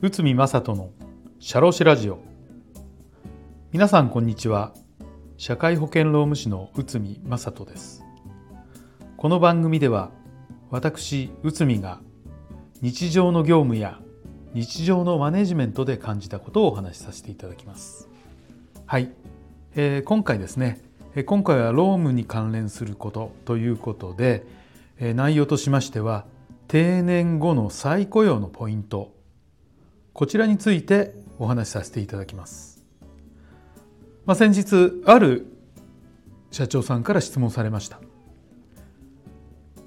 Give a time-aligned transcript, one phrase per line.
[0.00, 0.90] 内海正人の
[1.40, 2.20] シャロシラジオ。
[3.72, 4.72] 皆さんこんにちは。
[5.36, 8.02] 社会保険労務士の内海正人です。
[9.18, 10.10] この番組では
[10.70, 12.00] 私内海が
[12.80, 14.00] 日常の業務や
[14.54, 18.08] 日常のマネジメントで感じたことをお話しさせていただきます。
[18.86, 19.12] はい、
[19.74, 20.85] えー、今回ですね
[21.24, 24.44] 今回は労務に関連することということで
[25.00, 26.26] 内容としましては
[26.68, 29.14] 定年後の再雇用のポイント
[30.12, 32.82] こちらについてお話しさせていただきます。
[34.26, 35.46] まあ、先日ある
[36.50, 38.00] 社長さんから質問されました。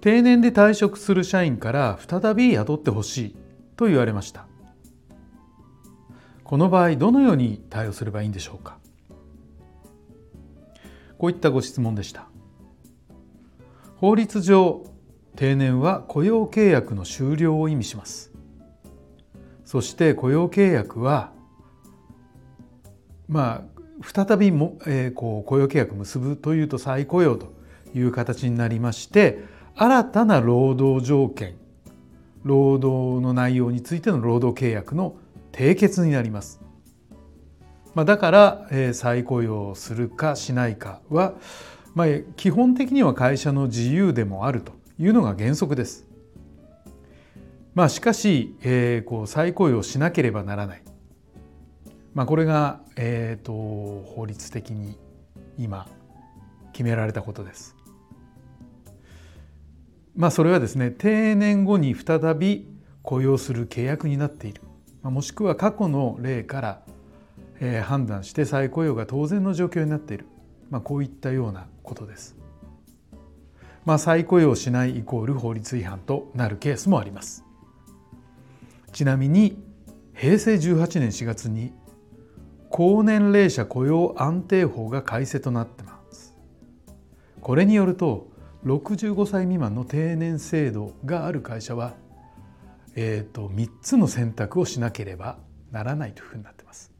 [0.00, 3.36] 定年で退職する社員から再び雇ってほしい
[3.76, 4.46] と言われました。
[6.42, 8.78] この場合どのように対応すればいいんでしょうか
[11.24, 12.26] こういったご質問でした。
[13.96, 14.84] 法律上
[15.36, 18.30] 定年は雇用契約の終了を意味します。
[19.64, 21.32] そして雇用契約は
[23.26, 23.64] ま
[24.02, 27.54] あ再びも、えー、こう雇用契約結ぶというと再雇用と
[27.94, 29.44] いう形になりまして
[29.76, 31.54] 新たな労働条件
[32.42, 35.16] 労働の内容についての労働契約の
[35.52, 36.63] 締結になります。
[37.94, 41.34] まあ、だから、えー、再雇用するかしないかは、
[41.94, 42.06] まあ、
[42.36, 46.06] 基本的には会社の自由でもあるというのが原則です。
[47.74, 50.82] まあ、しかし、えー、こう再雇用しなければならない、
[52.14, 54.96] まあ、これが、えーと、法律的に
[55.58, 55.88] 今
[56.72, 57.76] 決められたことです。
[60.16, 62.68] まあ、それはですね定年後に再び
[63.02, 64.62] 雇用する契約になっている、
[65.02, 66.82] まあ、もしくは過去の例から、
[67.60, 70.26] えー、判断して再雇用が当然の状況になっている、
[70.70, 72.36] まあ、こういったようなことです。
[73.84, 77.44] まあ、再雇用しないイコール法律違反となるケースもあります。
[78.92, 79.62] ちなみに
[80.14, 81.72] 平成18年4月に
[82.70, 86.34] 高年齢者雇用安定法が改正となってます。
[87.40, 88.28] これによると
[88.64, 91.94] 65歳未満の定年制度がある会社は、
[92.94, 95.36] えーと、3つの選択をしなければ
[95.70, 96.93] ならないというふうになってます。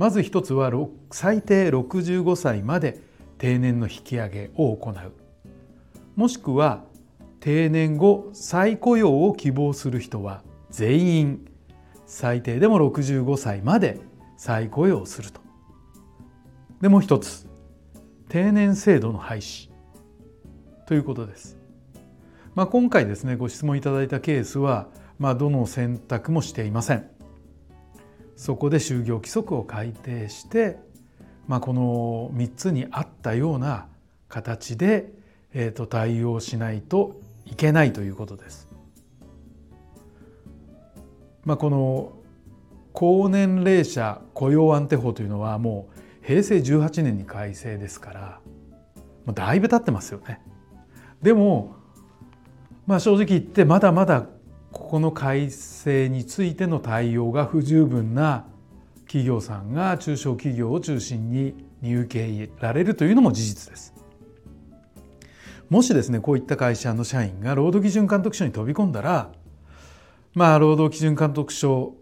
[0.00, 0.72] まず一つは
[1.10, 3.02] 最低65歳まで
[3.36, 5.12] 定年の引き上げを行う
[6.16, 6.84] もしくは
[7.38, 11.46] 定年後再雇用を希望する人は全員
[12.06, 14.00] 最低でも65歳まで
[14.38, 15.42] 再雇用すると。
[16.80, 17.46] でもう一つ
[18.30, 19.68] 定年制度の廃止
[20.86, 21.58] ということです。
[22.54, 27.19] まあ、今回ですねご質問いただいたケースは、まあ、どの選択もしていません。
[28.40, 30.78] そこで就業規則を改定して、
[31.46, 33.86] まあ、この3つに合ったような
[34.30, 35.12] 形で、
[35.52, 38.66] えー、と対応しないといけないということです。
[41.44, 42.12] まあ、この
[42.94, 45.90] 高年齢者雇用安定法というのはも
[46.22, 48.40] う平成18年に改正ですから
[49.26, 50.40] もうだいぶ経ってますよね。
[51.20, 51.74] でも、
[52.86, 54.24] まあ、正直言ってまだまだ
[54.72, 58.44] ここの改正についての対応が不十分な
[59.06, 63.94] 企業さんが中小企業を中心に見受け入れられるというのも事実です。
[65.68, 69.30] もしですねこういった会社の社員が労働基準監督署に飛び込んだら
[70.32, 71.96] まあ、労働基準監督署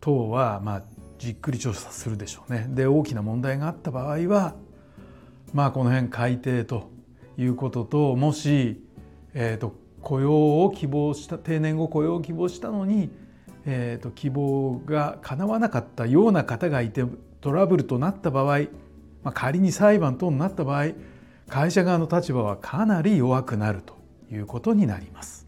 [0.00, 0.82] 等は、まあ、
[1.18, 2.66] じっくり調査するでしょうね。
[2.68, 4.54] で大きな問題があった場合は、
[5.54, 6.90] まあ、この辺改定と
[7.38, 8.84] いうことともし、
[9.32, 13.10] えーと、雇用を希望した定年後雇用を希望したのに、
[13.66, 17.04] えーと、希望が叶わなかったような方がいて
[17.40, 18.58] トラブルとなった場合、
[19.22, 20.92] まあ、仮に裁判等になった場合
[21.48, 23.96] 会社側の立場はかなり弱くなると
[24.32, 25.46] いうことになります。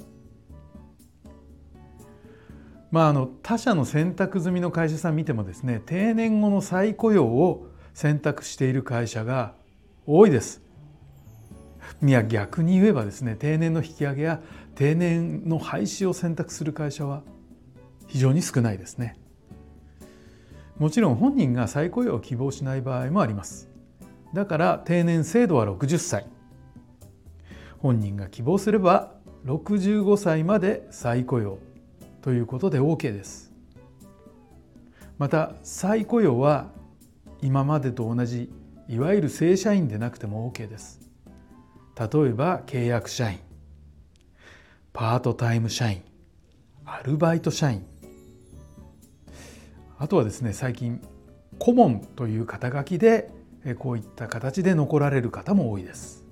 [2.91, 9.54] まあ、あの他社の選択済みの会社さん見てもですね定年後の再雇用を選択している会社が
[10.06, 10.61] 多いです。
[12.04, 14.41] いや逆に言えばですね定年の引き上げや
[14.74, 17.22] 定年の廃止を選択する会社は
[18.06, 19.18] 非常に少ないですね。
[20.78, 23.71] もちろん本人が再雇用を希望しない場合もあります。
[24.34, 26.27] だから定年制度は60歳。
[27.78, 31.59] 本人が希望すれば65歳まで再雇用
[32.21, 33.53] ということで OK です。
[35.18, 36.71] また再雇用は
[37.42, 38.50] 今までと同じ
[38.89, 41.02] いわゆる正社員でなくても OK です。
[41.98, 43.39] 例えば契約社員
[44.92, 46.03] パートタイム社員
[46.84, 47.86] アルバイト社員。
[49.98, 51.00] あとはですね最近
[51.59, 53.30] 顧問という肩書きで
[53.78, 56.24] こういった形で残られる方も多いです。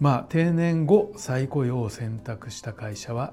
[0.00, 3.32] まあ定年後再雇用を選択した会社は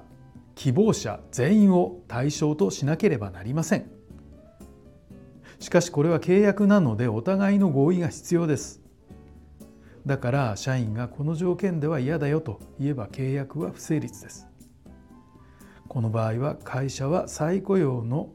[0.54, 3.90] 希望者全員を対象としなければなりません。
[5.58, 8.80] しかしこれは契約なのでお互いの合意が必要です。
[10.06, 14.46] だから社員がこの条件では嫌だよと言えば契約は不成立です。
[15.88, 18.30] この場合は会社は再雇用の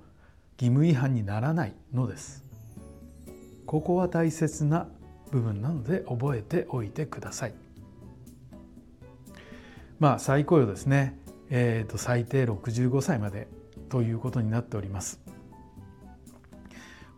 [0.59, 2.43] 義務違反にならないのです。
[3.65, 4.87] ここは大切な
[5.31, 7.53] 部分なので覚えておいてください。
[9.99, 11.17] まあ再雇用ですね。
[11.49, 13.47] えー、と最低65歳まで
[13.89, 15.21] ということになっております。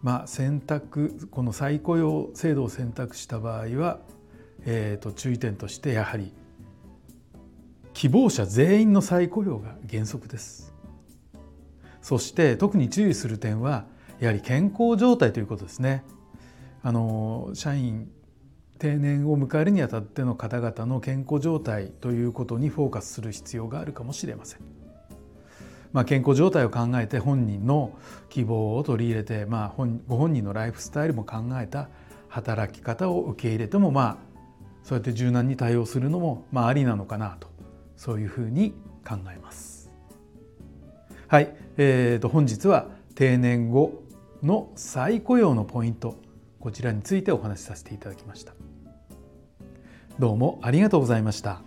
[0.02, 4.00] まあ、選択この再雇用制度を選択した場合は、
[4.68, 6.34] えー、と注意点としてやはり
[7.94, 10.74] 希望者全員の再雇用が原則です
[12.02, 13.86] そして特に注意する点は
[14.20, 16.04] やはり健康状態ということですね
[16.84, 18.10] あの社員
[18.78, 24.60] 定年を迎えるにあたっての方々の健康状態ということにフォーカスする必要があるかもしれません。
[25.94, 27.98] まあ、健康状態を考えて本人の
[28.30, 31.90] 希望を取り入れて、まあ、本ご本人のライフスタイルも考えた
[32.28, 34.18] 働き方を受け入れてもまあ
[34.88, 37.50] そうやって柔軟に対応するのもまあありなのかなと
[37.98, 38.72] そういうふうに
[39.06, 39.92] 考えます。
[41.28, 44.02] はい、えー、と本日は定年後
[44.42, 46.16] の再雇用のポイント
[46.62, 48.54] こちらについてお話しさせていただきました。
[50.20, 51.64] どうもありがとうございました。